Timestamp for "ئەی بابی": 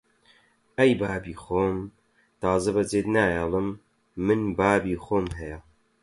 0.77-1.35